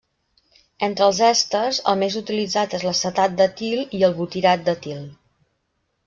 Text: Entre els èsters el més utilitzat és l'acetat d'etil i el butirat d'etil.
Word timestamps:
Entre 0.85 1.03
els 1.07 1.17
èsters 1.25 1.81
el 1.91 1.99
més 2.03 2.15
utilitzat 2.21 2.73
és 2.77 2.85
l'acetat 2.87 3.35
d'etil 3.41 3.83
i 3.99 4.01
el 4.09 4.17
butirat 4.23 4.65
d'etil. 4.71 5.05